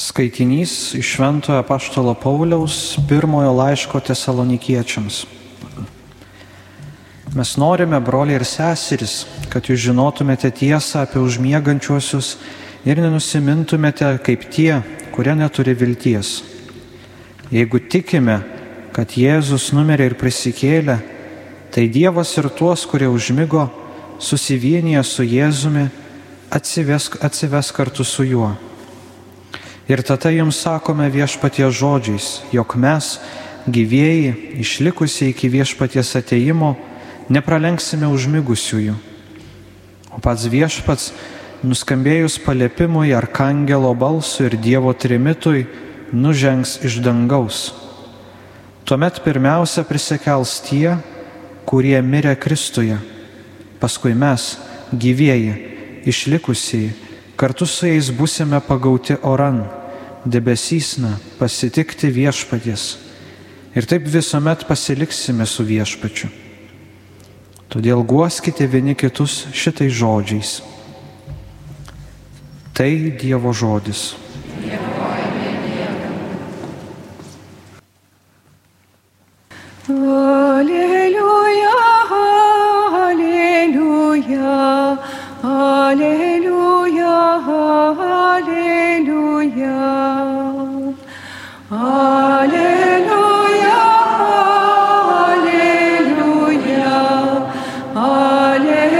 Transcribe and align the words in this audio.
Skaitinys 0.00 0.94
iš 0.96 1.08
Šventojo 1.14 1.62
Paštalo 1.62 2.14
Pauliaus 2.14 2.96
pirmojo 3.08 3.52
laiško 3.52 4.00
tesalonikiečiams. 4.00 5.26
Mes 7.36 7.50
norime, 7.60 8.00
broliai 8.00 8.38
ir 8.40 8.44
seserys, 8.48 9.26
kad 9.52 9.68
jūs 9.68 9.82
žinotumėte 9.84 10.48
tiesą 10.56 11.02
apie 11.04 11.20
užmiegančiuosius 11.20 12.30
ir 12.88 13.02
nenusimintumėte 13.04 14.08
kaip 14.24 14.48
tie, 14.48 14.80
kurie 15.12 15.36
neturi 15.36 15.76
vilties. 15.76 16.32
Jeigu 17.52 17.82
tikime, 17.92 18.38
kad 18.96 19.12
Jėzus 19.20 19.68
numirė 19.76 20.08
ir 20.08 20.16
prisikėlė, 20.16 20.96
tai 21.76 21.86
Dievas 21.92 22.32
ir 22.40 22.48
tuos, 22.56 22.88
kurie 22.88 23.12
užmygo, 23.12 23.68
susivienyje 24.16 25.04
su 25.04 25.28
Jėzumi, 25.28 25.90
atsives, 26.48 27.12
atsives 27.20 27.72
kartu 27.76 28.08
su 28.08 28.24
juo. 28.24 28.54
Ir 29.90 30.04
tada 30.06 30.30
jums 30.30 30.54
sakome 30.62 31.08
viešpatie 31.10 31.66
žodžiais, 31.66 32.44
jog 32.54 32.76
mes, 32.78 33.16
gyvėjai, 33.66 34.60
išlikusiai 34.62 35.32
iki 35.32 35.48
viešpaties 35.50 36.12
ateimo, 36.20 36.76
nepralenksime 37.26 38.06
užmigusiųjų. 38.06 38.94
O 40.14 40.20
pats 40.22 40.46
viešpats, 40.46 41.08
nuskambėjus 41.66 42.38
paliepimui 42.44 43.10
arkangelo 43.18 43.90
balsui 43.98 44.46
ir 44.46 44.54
Dievo 44.62 44.94
trimitui, 44.94 45.66
nužengs 46.14 46.76
iš 46.86 47.00
dangaus. 47.02 47.72
Tuomet 48.86 49.18
pirmiausia 49.26 49.82
prisikels 49.90 50.54
tie, 50.70 51.00
kurie 51.66 51.98
mirė 51.98 52.36
Kristuje, 52.38 53.02
paskui 53.82 54.14
mes, 54.14 54.54
gyvieji, 54.94 55.58
išlikusiai, 56.06 56.94
kartu 57.34 57.66
su 57.66 57.90
jais 57.90 58.14
busime 58.14 58.62
pagauti 58.62 59.18
oran, 59.26 59.64
debesysna, 60.24 61.16
pasitikti 61.38 62.10
viešpaties. 62.12 62.98
Ir 63.76 63.86
taip 63.86 64.06
visuomet 64.10 64.66
pasiliksime 64.66 65.46
su 65.46 65.64
viešpačiu. 65.64 66.28
Todėl 67.70 68.02
guoskite 68.02 68.66
vieni 68.66 68.96
kitus 68.98 69.44
šitai 69.54 69.86
žodžiais. 69.94 70.58
Tai 72.74 72.90
Dievo 73.20 73.52
žodis. 73.54 74.16
Alleluja, 79.90 81.76
alleluja, 82.90 84.56
alleluja, 85.42 87.18
alleluja. 88.28 89.80
Alleluja, 91.70 93.00
alleluja, 95.14 95.78
alleluja, 97.94 98.98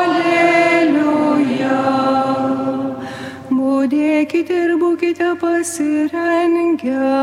alleluja. 0.00 1.78
Būdėkite 3.50 4.54
ir 4.66 4.72
būkite 4.82 5.30
pasirengę, 5.40 7.14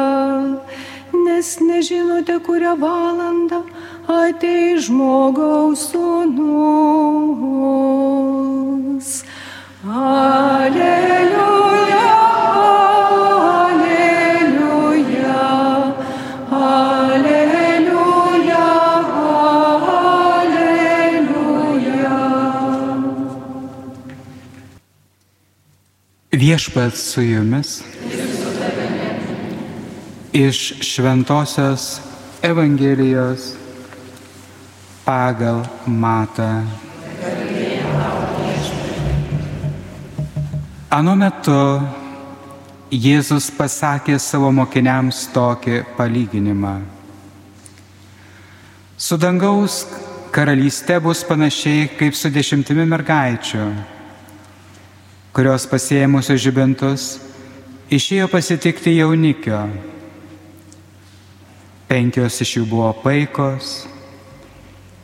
nes 1.28 1.50
nežinote, 1.62 2.36
kurią 2.48 2.74
valandą 2.82 3.60
ateis 4.08 4.88
žmogaus 4.88 5.92
sūnus. 5.92 6.48
Alleluja, 9.88 11.36
alleluja, 13.68 14.24
alleluja, 16.62 17.76
alleluja. 20.48 21.06
Viešpats 26.32 27.00
su 27.12 27.22
jumis 27.28 27.84
iš 30.38 30.74
Šventojios 30.86 32.02
Evangelijos 32.42 33.67
pagal 35.08 35.64
Matą. 35.88 36.68
Anu 40.92 41.16
metu 41.16 41.58
Jėzus 42.92 43.50
pasakė 43.56 44.20
savo 44.20 44.52
mokiniams 44.52 45.26
tokį 45.32 45.82
palyginimą. 45.98 46.78
Su 49.00 49.18
dangaus 49.20 49.82
karalystė 50.36 51.02
bus 51.04 51.24
panašiai 51.28 51.90
kaip 52.00 52.16
su 52.16 52.32
dešimtimi 52.32 52.88
mergaičių 52.88 53.68
kurios 55.38 55.68
pasėmusios 55.70 56.40
žibintus 56.42 57.04
išėjo 57.94 58.26
pasitikti 58.32 58.96
jaunikio. 58.96 59.60
Penkios 61.86 62.40
iš 62.42 62.56
jų 62.56 62.64
buvo 62.72 62.88
paikos 63.04 63.76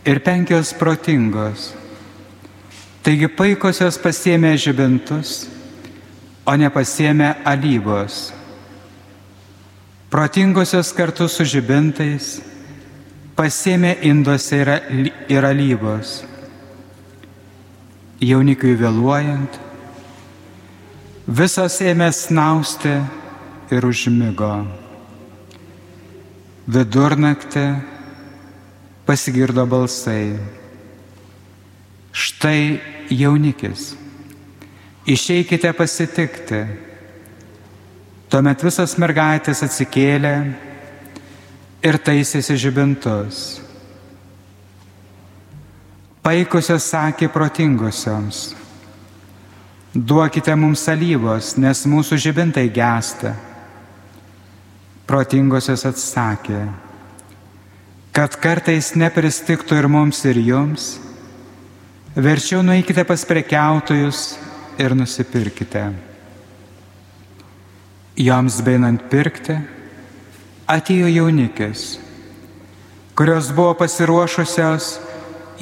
ir 0.05 0.19
penkios 0.23 0.73
protingos. 0.77 1.71
Taigi 3.03 3.27
paikosios 3.27 3.97
pasėmė 3.99 4.53
žibintus, 4.59 5.47
o 6.47 6.55
nepasėmė 6.59 7.33
alyvos. 7.47 8.31
Protingosios 10.11 10.93
kartu 10.95 11.27
su 11.27 11.43
žibintais 11.47 12.37
pasėmė 13.35 13.97
induose 14.07 14.61
ir, 14.61 15.45
alyvos. 15.49 16.21
Jaunikui 18.23 18.77
vėluojant, 18.79 19.59
Visos 21.23 21.77
ėmė 21.79 22.09
snausti 22.11 22.91
ir 23.71 23.85
užmygo. 23.87 24.65
Vidurnaktį 26.67 27.63
pasigirdo 29.07 29.65
balsai. 29.69 30.37
Štai 32.13 32.79
jaunikis. 33.09 33.93
Išeikite 35.09 35.73
pasitikti. 35.75 36.63
Tuomet 38.31 38.63
visos 38.65 38.95
mergaitės 39.01 39.61
atsikėlė 39.65 40.33
ir 41.83 41.99
taisėsi 42.01 42.57
žibintus. 42.57 43.43
Paikusios 46.23 46.87
sakė 46.87 47.27
protingosioms 47.27 48.53
Duokite 49.93 50.55
mums 50.57 50.87
alyvos, 50.89 51.51
nes 51.61 51.83
mūsų 51.85 52.17
žibintai 52.17 52.65
gesta. 52.73 53.35
Protingosios 55.05 55.83
atsakė, 55.85 56.63
kad 58.13 58.35
kartais 58.37 58.93
nepristiktų 58.99 59.79
ir 59.81 59.89
mums, 59.89 60.21
ir 60.29 60.37
jums, 60.37 60.87
verčiau 62.15 62.61
nueikite 62.65 63.05
pas 63.09 63.25
prekiautojus 63.25 64.35
ir 64.81 64.93
nusipirkite. 64.97 65.87
Joms 68.21 68.59
beinant 68.61 69.07
pirkti, 69.09 69.55
atėjo 70.69 71.09
jaunikis, 71.09 71.97
kurios 73.17 73.49
buvo 73.55 73.73
pasiruošusios, 73.81 74.99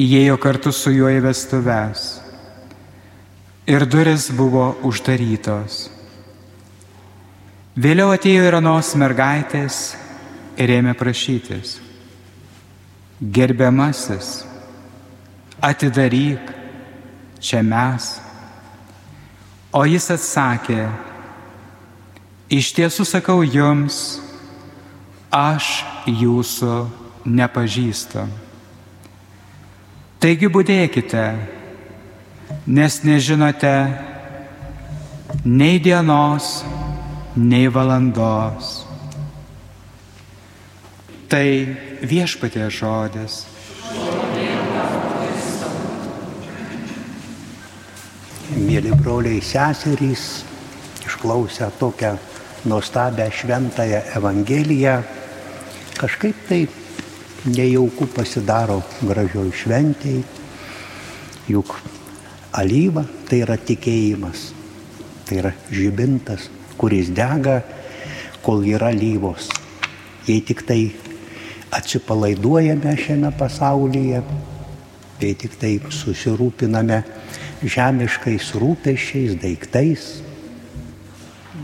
įėjo 0.02 0.36
kartu 0.44 0.76
su 0.76 0.92
juo 0.92 1.12
į 1.12 1.24
vestuves 1.24 2.22
ir 3.72 3.86
duris 3.86 4.30
buvo 4.36 4.74
uždarytos. 4.88 5.86
Vėliau 7.80 8.12
atėjo 8.12 8.44
ir 8.50 8.58
anos 8.58 8.92
mergaitės 9.00 9.78
ir 10.60 10.74
ėmė 10.80 10.96
prašytis. 11.00 11.91
Gerbiamasis, 13.22 14.42
atidaryk, 15.62 16.42
čia 17.40 17.62
mes. 17.62 18.18
O 19.72 19.86
jis 19.86 20.10
atsakė, 20.12 20.90
iš 22.50 22.74
tiesų 22.76 23.06
sakau 23.06 23.40
jums, 23.46 24.20
aš 25.32 25.86
jūsų 26.10 26.76
nepažįstu. 27.30 28.26
Taigi 30.22 30.50
būdėkite 30.52 31.26
nes 32.66 33.04
nežinote 33.04 33.98
nei 35.46 35.80
dienos, 35.80 36.64
nei 37.36 37.68
valandos. 37.68 38.91
Tai 41.32 41.48
viešpatie 42.04 42.68
žodis. 42.68 43.46
mėly 48.72 48.92
broliai 48.96 49.42
seserys, 49.44 50.44
išklausę 51.06 51.70
tokią 51.80 52.16
nuostabią 52.66 53.30
šventąją 53.32 54.02
Evangeliją, 54.16 55.02
kažkaip 55.98 56.36
tai 56.48 56.68
nejauku 57.46 58.08
pasidaro 58.16 58.82
gražioj 59.02 59.52
šventėjai, 59.56 60.24
juk 61.52 61.76
alyva 62.54 63.06
tai 63.30 63.42
yra 63.46 63.58
tikėjimas, 63.58 64.52
tai 65.28 65.42
yra 65.42 65.54
žibintas, 65.72 66.50
kuris 66.78 67.12
dega, 67.16 67.62
kol 68.44 68.64
yra 68.66 68.92
lyvos. 68.92 69.50
Jei 70.28 70.42
tik 70.46 70.64
tai 70.68 70.92
atsipalaiduojame 71.72 72.96
šiame 73.00 73.32
pasaulyje, 73.40 74.22
jei 75.22 75.36
tik 75.38 75.56
tai 75.62 75.76
susirūpiname 75.94 77.02
žemiškais 77.62 78.52
rūpešiais, 78.60 79.38
daiktais 79.42 80.08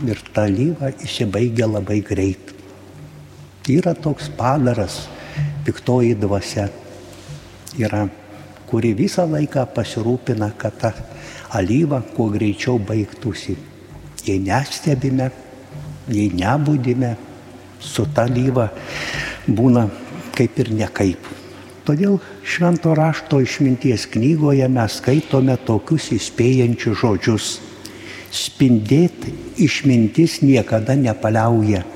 ir 0.06 0.20
ta 0.32 0.46
lyva 0.46 0.92
įsibaigia 1.04 1.66
labai 1.68 2.00
greit. 2.06 2.54
Yra 3.68 3.92
toks 3.92 4.30
padaras, 4.38 5.02
piktoji 5.66 6.14
dvasia, 6.16 6.68
yra, 7.76 8.06
kuri 8.70 8.94
visą 8.96 9.26
laiką 9.28 9.66
pasirūpina, 9.74 10.52
kad 10.56 10.78
ta 10.80 10.92
alyva 11.58 12.00
kuo 12.14 12.30
greičiau 12.32 12.78
baigtųsi. 12.78 13.56
Jei 14.24 14.38
nestebime, 14.44 15.28
jei 16.08 16.30
nebūdime, 16.32 17.16
su 17.80 18.06
ta 18.14 18.24
lyva 18.26 18.68
būna 19.48 19.88
kaip 20.36 20.58
ir 20.60 20.70
nekaip. 20.76 21.20
Todėl 21.88 22.18
švento 22.44 22.92
rašto 22.92 23.40
išminties 23.40 24.04
knygoje 24.12 24.68
mes 24.68 24.98
skaitome 25.00 25.56
tokius 25.64 26.10
įspėjančius 26.12 27.00
žodžius. 27.00 27.46
Spindėti 28.28 29.32
išmintis 29.64 30.42
niekada 30.44 30.98
nepaliauja. 31.00 31.86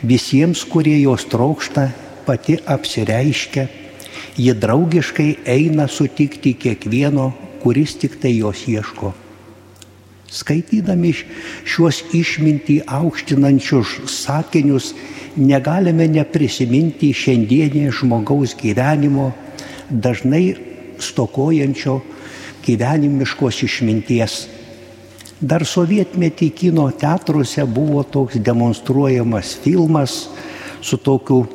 Visiems, 0.00 0.64
kurie 0.64 0.96
jos 1.02 1.28
trokšta, 1.28 1.90
pati 2.24 2.56
apsireiškia, 2.64 3.68
ji 4.40 4.56
draugiškai 4.56 5.30
eina 5.44 5.88
sutikti 5.92 6.56
kiekvieno, 6.56 7.34
kuris 7.60 7.98
tik 8.00 8.16
tai 8.22 8.38
jos 8.38 8.64
ieško. 8.64 9.12
Skaitydami 10.28 11.14
šiuos 11.64 12.02
išmintį 12.12 12.82
aukštinančius 12.84 13.94
sakinius, 14.12 14.90
negalime 15.40 16.04
neprisiminti 16.12 17.14
šiandienį 17.16 17.86
žmogaus 17.96 18.52
gyvenimo, 18.60 19.30
dažnai 19.88 20.52
stokojančio 21.00 21.94
gyvenimiškos 22.66 23.62
išminties. 23.64 24.34
Dar 25.40 25.64
sovietmetį 25.64 26.50
kino 26.52 26.90
teatruose 26.92 27.64
buvo 27.64 28.02
toks 28.04 28.36
demonstruojamas 28.44 29.54
filmas 29.62 30.18
su 30.82 30.98
tokiu 31.00 31.46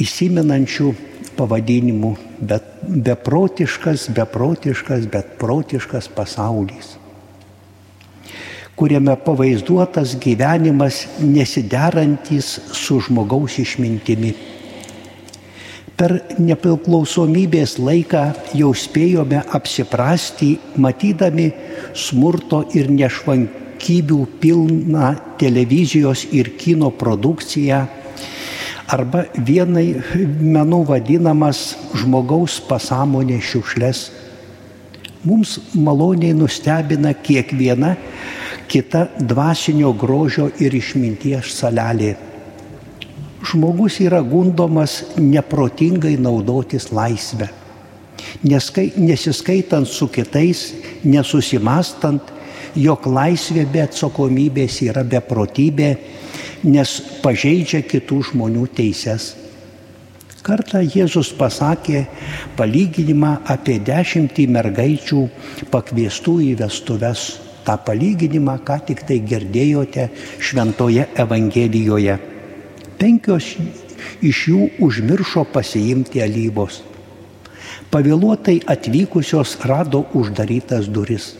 įsimenančiu 0.00 0.94
pavadinimu, 1.36 2.14
bet 2.40 2.72
beprotiškas, 3.04 4.08
beprotiškas, 4.16 5.04
bet 5.12 5.36
protiškas 5.42 6.08
pasaulis 6.16 6.96
kuriame 8.80 9.12
pavaizduotas 9.20 10.14
gyvenimas 10.16 11.02
nesiderantis 11.20 12.46
su 12.72 12.96
žmogaus 13.04 13.58
išmintimi. 13.60 14.30
Per 16.00 16.14
nepriklausomybės 16.40 17.74
laiką 17.76 18.22
jau 18.56 18.70
spėjome 18.72 19.42
apsiprasti, 19.52 20.54
matydami 20.80 21.50
smurto 21.92 22.62
ir 22.72 22.88
nešvankybių 22.88 24.20
pilną 24.40 25.10
televizijos 25.42 26.24
ir 26.32 26.54
kino 26.56 26.88
produkciją 26.88 27.82
arba 28.88 29.26
vienai 29.36 29.90
menu 30.40 30.80
vadinamas 30.88 31.76
žmogaus 32.00 32.56
pasąmonė 32.64 33.36
šiukšlės. 33.44 34.06
Mums 35.28 35.58
maloniai 35.76 36.32
nustebina 36.32 37.12
kiekviena 37.12 37.92
kita 38.70 39.06
dvasinio 39.18 39.90
grožio 39.98 40.46
ir 40.62 40.74
išminties 40.78 41.50
salelė. 41.58 42.12
Žmogus 43.50 43.96
yra 44.04 44.20
gundomas 44.22 45.00
neprotingai 45.18 46.14
naudotis 46.20 46.90
laisvę. 46.94 47.48
Neskai, 48.46 48.92
nesiskaitant 49.00 49.88
su 49.88 50.06
kitais, 50.12 50.68
nesusimastant, 51.02 52.30
jog 52.76 53.08
laisvė 53.10 53.66
be 53.72 53.82
atsakomybės 53.88 54.78
yra 54.86 55.02
beprotybė, 55.02 55.90
nes 56.70 56.94
pažeidžia 57.24 57.82
kitų 57.88 58.22
žmonių 58.30 58.68
teises. 58.76 59.32
Kartą 60.46 60.80
Jėzus 60.84 61.34
pasakė 61.36 62.06
palyginimą 62.56 63.40
apie 63.50 63.80
dešimtį 63.84 64.46
mergaičių 64.54 65.26
pakviestų 65.72 66.40
į 66.46 66.52
vestuves 66.62 67.30
tą 67.70 67.78
palyginimą, 67.84 68.58
ką 68.66 68.80
tik 68.86 69.04
tai 69.06 69.20
girdėjote 69.22 70.08
šventoje 70.42 71.06
Evangelijoje. 71.14 72.18
Penkios 72.98 73.54
iš 74.22 74.46
jų 74.50 74.70
užmiršo 74.82 75.44
pasiimti 75.54 76.22
alyvos. 76.22 76.82
Pavėluotai 77.90 78.60
atvykusios 78.66 79.56
rado 79.66 80.04
uždarytas 80.14 80.88
duris. 80.90 81.34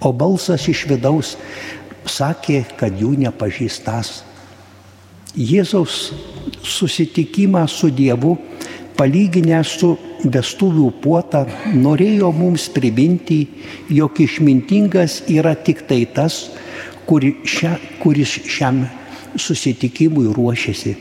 O 0.00 0.12
balsas 0.12 0.68
iš 0.68 0.86
vidaus 0.88 1.36
sakė, 2.08 2.64
kad 2.78 2.92
jų 2.96 3.14
nepažįstas. 3.24 4.22
Jėzaus 5.36 6.12
susitikimą 6.64 7.66
su 7.68 7.90
Dievu 7.92 8.36
palyginę 8.98 9.62
su 9.64 9.94
vestuvių 10.24 10.90
puotą, 11.02 11.44
norėjo 11.78 12.32
mums 12.34 12.66
priminti, 12.74 13.44
jog 13.94 14.18
išmintingas 14.20 15.22
yra 15.30 15.54
tik 15.54 15.84
tai 15.88 16.02
tas, 16.14 16.48
kuri 17.06 17.36
šia, 17.46 17.76
kuris 18.02 18.34
šiam 18.50 18.82
susitikimui 19.38 20.32
ruošiasi. 20.34 20.96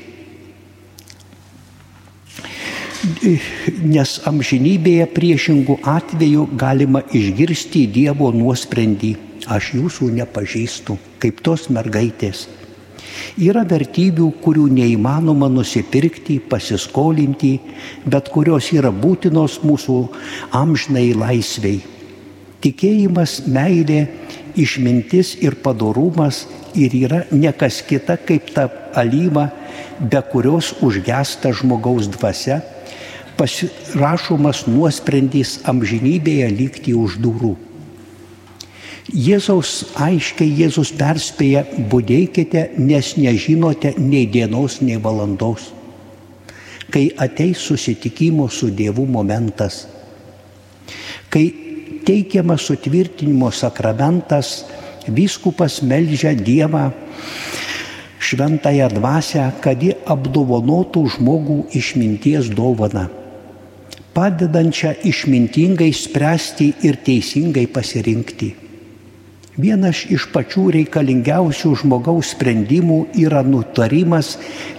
Nes 3.87 4.13
amžinybėje 4.27 5.05
priešingų 5.15 5.79
atveju 5.87 6.47
galima 6.59 7.03
išgirsti 7.15 7.85
Dievo 7.93 8.31
nuosprendį, 8.35 9.13
aš 9.47 9.73
jūsų 9.77 10.09
nepažįstu, 10.17 10.97
kaip 11.21 11.43
tos 11.45 11.69
mergaitės. 11.73 12.47
Yra 13.37 13.63
vertybių, 13.67 14.31
kurių 14.43 14.67
neįmanoma 14.77 15.49
nusipirkti, 15.51 16.39
pasiskolinti, 16.49 17.53
bet 18.05 18.31
kurios 18.33 18.71
yra 18.73 18.91
būtinos 18.93 19.59
mūsų 19.65 19.97
amžnai 20.57 21.11
laisviai. 21.17 21.83
Tikėjimas, 22.63 23.43
meilė, 23.45 24.07
išmintis 24.57 25.35
ir 25.45 25.59
padorumas 25.61 26.45
ir 26.75 26.95
yra 26.97 27.21
nekas 27.31 27.83
kita 27.85 28.17
kaip 28.17 28.49
ta 28.55 28.65
alyva, 28.97 29.51
be 30.01 30.21
kurios 30.31 30.73
užgesta 30.81 31.53
žmogaus 31.53 32.09
dvasia, 32.17 32.63
pasirašomas 33.37 34.65
nuosprendys 34.65 35.59
amžinybėje 35.69 36.49
likti 36.57 36.97
už 36.97 37.21
durų. 37.21 37.53
Jėzaus 39.07 39.93
aiškiai 39.95 40.49
Jėzus 40.51 40.89
perspėja, 40.99 41.61
būdėkite, 41.87 42.73
nes 42.75 43.13
nežinote 43.15 43.93
nei 43.95 44.25
dienos, 44.27 44.81
nei 44.83 44.97
valandos, 44.99 45.69
kai 46.91 47.05
ateis 47.15 47.63
susitikimo 47.63 48.49
su 48.51 48.67
Dievu 48.67 49.05
momentas, 49.07 49.85
kai 51.31 51.45
teikiamas 52.03 52.67
sutvirtinimo 52.67 53.47
sakramentas, 53.51 54.65
vyskupas 55.07 55.79
melžia 55.87 56.35
Dievą 56.35 56.91
šventąją 58.19 58.91
dvasę, 58.91 59.47
kad 59.63 59.87
ji 59.87 59.95
apdovanotų 60.03 61.07
žmogų 61.15 61.59
išminties 61.79 62.51
dovaną, 62.51 63.07
padedančią 64.11 64.97
išmintingai 65.07 65.93
spręsti 65.95 66.73
ir 66.83 66.99
teisingai 67.07 67.69
pasirinkti. 67.71 68.66
Vienas 69.57 70.03
iš 70.13 70.27
pačių 70.29 70.67
reikalingiausių 70.75 71.71
žmogaus 71.81 72.35
sprendimų 72.35 72.97
yra 73.17 73.39
nutarimas 73.41 74.35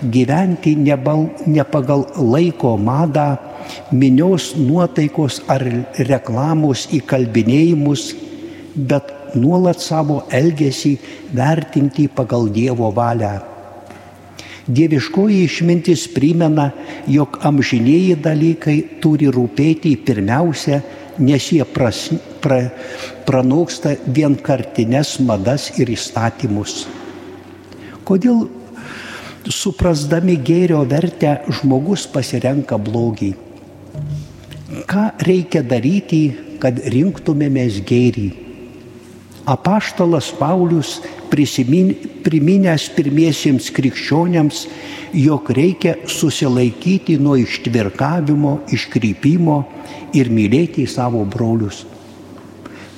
gyventi 0.06 0.76
nebal, 0.78 1.24
ne 1.50 1.64
pagal 1.66 2.04
laiko 2.14 2.76
madą, 2.78 3.40
minios 3.90 4.52
nuotaikos 4.54 5.40
ar 5.50 5.66
reklamos 6.06 6.86
įkalbinėjimus, 6.94 8.04
bet 8.78 9.10
nuolat 9.34 9.82
savo 9.82 10.20
elgesį 10.30 10.94
vertinti 11.34 12.06
pagal 12.06 12.46
Dievo 12.54 12.94
valią. 12.94 13.34
Dieviškoji 14.70 15.42
išmintis 15.48 16.06
primena, 16.14 16.70
jog 17.10 17.40
amžinėjai 17.50 18.22
dalykai 18.22 18.78
turi 19.02 19.26
rūpėti 19.34 19.96
pirmiausia, 20.06 20.84
nes 21.18 21.50
jie 21.50 21.66
pra, 22.42 22.60
pranoksta 23.26 23.96
vienkartines 24.06 25.18
madas 25.24 25.70
ir 25.78 25.90
įstatymus. 25.92 26.86
Kodėl 28.08 28.46
suprasdami 29.48 30.38
gėrio 30.40 30.82
vertę 30.88 31.38
žmogus 31.60 32.06
pasirenka 32.10 32.78
blogį? 32.80 33.34
Ką 34.88 35.04
reikia 35.24 35.62
daryti, 35.64 36.22
kad 36.60 36.80
rinktumėmės 36.92 37.80
gėrį? 37.88 38.28
Apaštalas 39.48 40.28
Paulius 40.36 40.98
prisimin, 41.32 41.94
priminęs 42.24 42.90
pirmiesiems 42.92 43.70
krikščioniams, 43.72 44.66
jog 45.16 45.48
reikia 45.56 45.94
susilaikyti 46.04 47.16
nuo 47.20 47.38
ištvirkavimo, 47.40 48.58
iškrypimo 48.76 49.62
ir 50.16 50.28
mylėti 50.28 50.84
savo 50.88 51.24
brolius. 51.24 51.86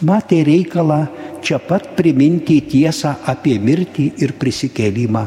Matė 0.06 0.40
reikalą 0.46 1.00
čia 1.44 1.58
pat 1.60 1.90
priminti 1.96 2.60
tiesą 2.64 3.16
apie 3.28 3.58
mirtį 3.60 4.06
ir 4.24 4.32
prisikėlimą. 4.40 5.26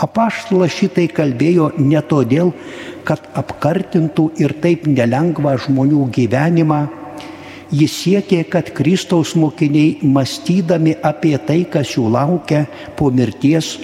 Apaštalas 0.00 0.72
šitai 0.74 1.10
kalbėjo 1.12 1.72
ne 1.78 2.00
todėl, 2.00 2.54
kad 3.04 3.26
apkartintų 3.36 4.30
ir 4.40 4.56
taip 4.62 4.86
nelengvą 4.88 5.58
žmonių 5.66 6.06
gyvenimą, 6.14 6.80
Jis 7.70 7.92
siekė, 8.02 8.40
kad 8.50 8.72
Kristaus 8.74 9.36
mokiniai, 9.38 10.00
mąstydami 10.02 10.96
apie 11.06 11.36
tai, 11.38 11.60
kas 11.70 11.92
jų 11.94 12.08
laukia 12.10 12.64
po 12.98 13.12
mirties, 13.14 13.76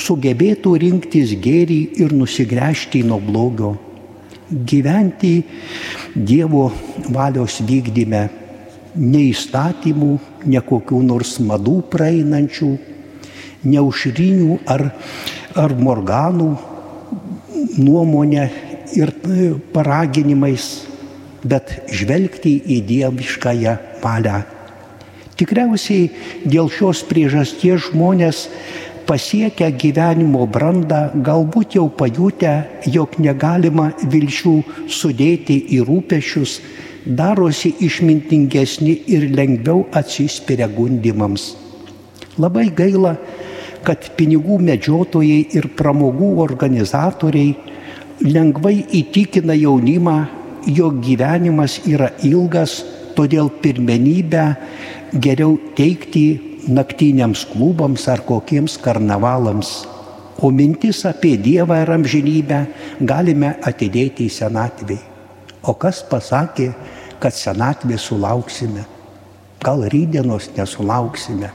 sugebėtų 0.00 0.72
rinktis 0.80 1.34
gėrį 1.44 1.80
ir 2.00 2.14
nusigręžti 2.16 3.02
nuo 3.04 3.20
blogio. 3.20 3.74
Gyventi 4.48 5.34
Dievo 6.16 6.70
valios 7.12 7.58
vykdyme, 7.68 8.22
ne 8.96 9.26
įstatymų, 9.30 10.12
ne 10.46 10.60
kokių 10.64 11.02
nors 11.06 11.38
madų 11.40 11.80
praeinančių, 11.92 12.70
ne 13.64 13.82
užrinių 13.82 14.58
ar, 14.70 14.88
ar 15.56 15.76
morganų 15.78 16.50
nuomonę 17.78 18.48
ir 18.94 19.12
paraginimais 19.74 20.66
bet 21.44 21.76
žvelgti 21.92 22.56
į 22.76 22.80
dieviškąją 22.88 23.76
valią. 24.02 24.40
Tikriausiai 25.34 26.08
dėl 26.46 26.70
šios 26.72 27.02
priežasties 27.08 27.90
žmonės 27.90 28.46
pasiekę 29.04 29.68
gyvenimo 29.76 30.46
brandą, 30.48 31.10
galbūt 31.26 31.76
jau 31.76 31.88
pajutę, 31.92 32.54
jog 32.88 33.18
negalima 33.20 33.90
vilčių 34.00 34.54
sudėti 34.88 35.58
į 35.76 35.82
rūpešius, 35.84 36.60
darosi 37.06 37.74
išmintingesni 37.84 38.94
ir 39.12 39.28
lengviau 39.36 39.84
atsispiria 39.92 40.68
gundimams. 40.68 41.52
Labai 42.40 42.70
gaila, 42.74 43.14
kad 43.84 44.08
pinigų 44.16 44.58
medžiotojai 44.64 45.44
ir 45.54 45.68
pramogų 45.76 46.30
organizatoriai 46.42 47.52
lengvai 48.24 48.78
įtikina 49.00 49.54
jaunimą, 49.58 50.16
jog 50.66 51.02
gyvenimas 51.04 51.80
yra 51.86 52.10
ilgas, 52.24 52.80
todėl 53.14 53.50
pirmenybę 53.62 54.44
geriau 55.20 55.58
teikti 55.76 56.64
naktiniams 56.68 57.44
klubams 57.52 58.08
ar 58.08 58.24
kokiems 58.26 58.78
karnavalams. 58.82 59.84
O 60.42 60.50
mintis 60.50 61.04
apie 61.06 61.36
Dievą 61.38 61.76
ir 61.84 61.92
amžinybę 61.94 62.60
galime 63.06 63.54
atidėti 63.62 64.26
į 64.26 64.32
senatvį. 64.34 64.96
O 65.64 65.76
kas 65.80 66.02
pasakė, 66.08 66.72
kad 67.20 67.34
senatvė 67.36 67.98
sulauksime? 67.98 68.84
Gal 69.64 69.86
rydienos 69.88 70.50
nesulauksime? 70.56 71.50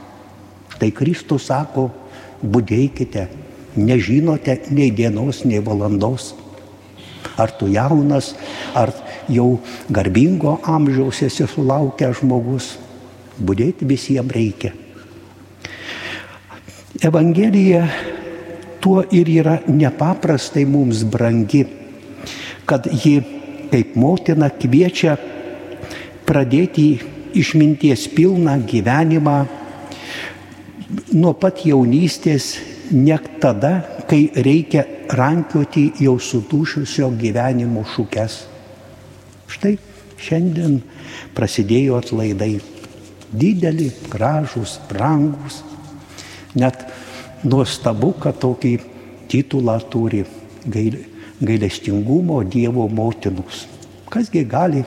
Tai 0.80 0.90
Kristus 0.96 1.48
sako, 1.50 1.90
būdėkite, 2.42 3.26
nežinote 3.76 4.56
nei 4.72 4.90
dienos, 4.94 5.44
nei 5.44 5.60
valandos 5.62 6.32
ar 7.40 7.50
tu 7.56 7.68
jaunas, 7.72 8.34
ar 8.74 8.92
jau 9.28 9.60
garbingo 9.88 10.58
amžiaus 10.64 11.22
esi 11.24 11.46
sulaukęs 11.48 12.20
žmogus. 12.20 12.76
Būdėti 13.40 13.88
visiems 13.88 14.32
reikia. 14.36 14.74
Evangelija 17.00 17.86
tuo 18.84 19.00
ir 19.08 19.28
yra 19.32 19.60
nepaprastai 19.64 20.66
mums 20.68 21.00
brangi, 21.08 21.64
kad 22.68 22.84
ji 22.92 23.22
kaip 23.72 23.96
motina 23.96 24.50
kviečia 24.52 25.16
pradėti 26.30 27.00
išminties 27.34 28.06
pilną 28.14 28.54
gyvenimą 28.70 29.38
nuo 31.14 31.32
pat 31.34 31.64
jaunystės, 31.66 32.52
net 32.90 33.26
tada, 33.42 33.80
kai 34.10 34.28
reikia 34.34 34.84
rankioti 35.10 35.88
jau 36.02 36.16
sudušusio 36.22 37.10
gyvenimo 37.18 37.82
šūkes. 37.94 38.36
Štai 39.50 39.76
šiandien 40.20 40.78
prasidėjo 41.34 41.98
atlaidai. 41.98 42.60
Dideli, 43.30 43.88
gražus, 44.10 44.78
brangus. 44.90 45.60
Net 46.58 46.82
nuostabu, 47.46 48.12
kad 48.18 48.38
tokį 48.42 48.72
titulą 49.30 49.78
turi 49.90 50.24
gailestingumo 50.66 52.42
Dievo 52.42 52.88
motinus. 52.90 53.66
Kasgi 54.10 54.42
gali 54.50 54.82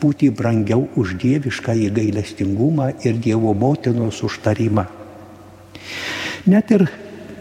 būti 0.00 0.30
brangiau 0.30 0.86
už 0.96 1.16
dievišką 1.22 1.74
į 1.86 1.88
gailestingumą 1.96 2.92
ir 3.04 3.18
Dievo 3.22 3.54
motinos 3.54 4.22
užtarimą. 4.26 4.86
Net 6.46 6.70
ir 6.70 6.86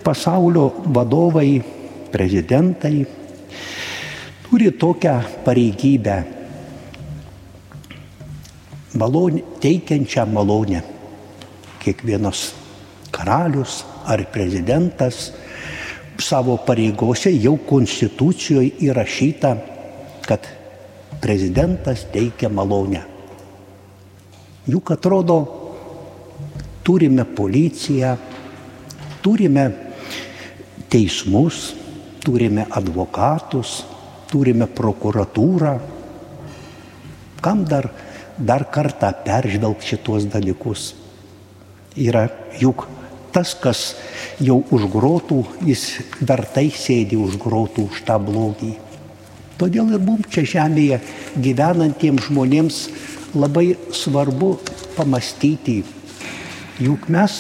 pasaulio 0.03 0.69
vadovai, 0.93 1.61
prezidentai 2.11 3.05
turi 4.45 4.71
tokią 4.71 5.15
pareigybę 5.45 6.17
malonė, 8.95 9.43
teikiančią 9.61 10.25
malonę. 10.31 10.81
Kiekvienas 11.83 12.53
karalius 13.13 13.83
ar 14.05 14.23
prezidentas 14.33 15.31
savo 16.21 16.57
pareigose 16.65 17.33
jau 17.35 17.57
konstitucijoje 17.67 18.71
įrašyta, 18.87 19.51
kad 20.25 20.47
prezidentas 21.25 22.05
teikia 22.13 22.51
malonę. 22.53 23.01
Juk 24.69 24.93
atrodo, 24.93 25.37
turime 26.85 27.25
policiją, 27.25 28.13
turime 29.25 29.65
teismus, 30.89 31.73
turime 32.21 32.69
advokatus, 32.69 33.81
turime 34.29 34.69
prokuratūrą. 34.69 35.73
Kam 37.41 37.65
dar 37.65 37.89
dar 38.37 38.67
kartą 38.71 39.11
peržvelgti 39.23 39.95
šitos 39.95 40.27
dalykus. 40.27 40.93
Yra 41.95 42.27
juk 42.59 42.87
tas, 43.31 43.55
kas 43.55 43.95
jau 44.39 44.61
už 44.71 44.87
grotų, 44.91 45.43
jis 45.63 46.01
vertai 46.19 46.67
sėdi 46.71 47.19
už 47.19 47.39
grotų 47.39 47.87
už 47.89 48.03
tą 48.07 48.19
blogį. 48.19 48.75
Todėl 49.55 49.93
ir 49.95 50.01
mums 50.03 50.27
čia 50.33 50.43
žemėje 50.43 50.99
gyvenantiems 51.39 52.27
žmonėms 52.27 52.79
labai 53.35 53.75
svarbu 53.95 54.55
pamastyti, 54.97 55.81
juk 56.83 57.07
mes 57.11 57.37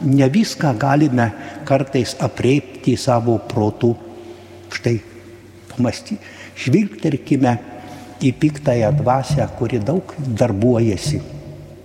ne 0.00 0.28
viską 0.32 0.72
galime 0.80 1.30
kartais 1.68 2.14
apreipti 2.20 2.96
savo 2.96 3.36
protų. 3.50 3.92
Štai 4.72 4.96
pamastyti, 5.74 6.20
žvilgterkime 6.56 7.56
į 8.24 8.32
piktąją 8.40 8.92
dvasę, 8.96 9.48
kuri 9.58 9.80
daug 9.84 10.14
darbuojasi. 10.18 11.20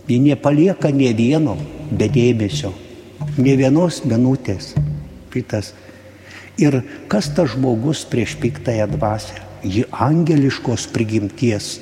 Ji 0.07 0.19
nepalieka 0.21 0.91
ne 0.93 1.11
vieno 1.17 1.55
be 1.91 2.07
dėmesio, 2.11 2.71
ne 3.37 3.55
vienos 3.57 4.03
minutės. 4.05 4.75
Pitas. 5.33 5.73
Ir 6.61 6.79
kas 7.11 7.27
tas 7.35 7.51
žmogus 7.55 8.05
prieš 8.07 8.37
piktąją 8.39 8.87
dvasę? 8.93 9.44
Ji 9.65 9.85
angeliškos 9.91 10.85
prigimties, 10.93 11.79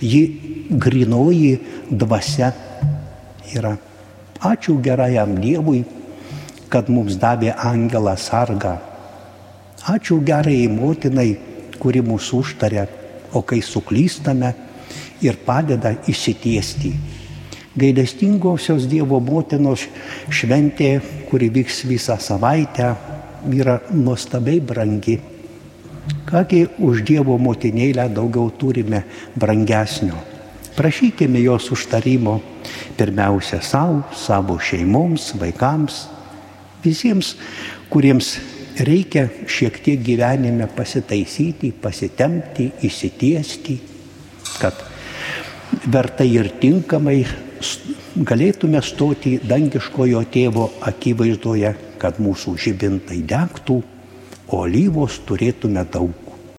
ji 0.00 0.22
grinoji 0.70 1.58
dvasia 1.90 2.52
yra. 3.52 3.76
Ačiū 4.42 4.78
gerajam 4.82 5.36
Dievui, 5.38 5.84
kad 6.72 6.88
mums 6.90 7.20
davė 7.20 7.52
angelą 7.52 8.16
sargą. 8.16 8.78
Ačiū 9.92 10.18
gerai 10.24 10.64
motinai, 10.72 11.28
kuri 11.78 12.00
mūsų 12.02 12.40
užtarė 12.42 12.88
o 13.32 13.42
kai 13.42 13.62
suklystame 13.62 14.52
ir 15.22 15.38
padeda 15.46 15.94
įsitiesti. 16.08 16.92
Gailestingosios 17.72 18.84
Dievo 18.90 19.20
motinos 19.24 19.86
šventė, 20.28 20.98
kuri 21.30 21.48
vyks 21.52 21.84
visą 21.88 22.18
savaitę, 22.20 22.90
yra 23.48 23.78
nuostabiai 23.96 24.60
brangi. 24.60 25.16
Kągi 26.32 26.64
už 26.80 27.02
Dievo 27.04 27.36
motinėlę 27.36 28.08
daugiau 28.08 28.50
turime 28.56 29.02
brangesnio. 29.36 30.16
prašykime 30.76 31.40
jos 31.40 31.70
užtarimo 31.70 32.40
pirmiausia 32.96 33.60
savo, 33.60 34.02
savo 34.16 34.58
šeimoms, 34.58 35.34
vaikams, 35.36 36.06
visiems, 36.84 37.36
kuriems 37.90 38.38
reikia 38.80 39.28
šiek 39.46 39.78
tiek 39.84 40.00
gyvenime 40.00 40.66
pasitaisyti, 40.76 41.72
pasitemti, 41.82 42.70
įsitiesti, 42.88 43.76
kad 44.60 44.80
vertai 45.92 46.30
ir 46.32 46.48
tinkamai 46.60 47.20
galėtume 48.16 48.80
stoti 48.82 49.38
dangiškojo 49.44 50.24
tėvo 50.32 50.70
akivaizdoje, 50.88 51.76
kad 52.00 52.18
mūsų 52.18 52.56
žibintai 52.58 53.20
degtų, 53.28 53.82
o 54.52 54.64
alyvos 54.64 55.20
turėtume 55.28 55.84
daug. 55.92 56.21